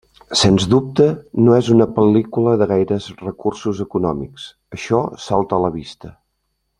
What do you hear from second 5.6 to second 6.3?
a la vista.